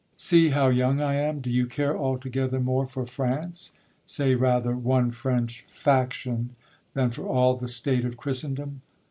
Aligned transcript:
See 0.17 0.49
how 0.49 0.69
young 0.69 0.99
I 0.99 1.13
am, 1.13 1.41
Do 1.41 1.51
you 1.51 1.67
care 1.67 1.95
altogether 1.95 2.59
more 2.59 2.87
for 2.87 3.05
France, 3.05 3.73
Say 4.03 4.33
rather 4.33 4.75
one 4.75 5.11
French 5.11 5.61
faction, 5.69 6.55
than 6.95 7.11
for 7.11 7.27
all 7.27 7.55
The 7.55 7.67
state 7.67 8.03
of 8.05 8.17
Christendom? 8.17 8.81